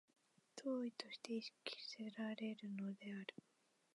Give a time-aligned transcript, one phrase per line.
[0.55, 3.35] 当為として意識せられるのである。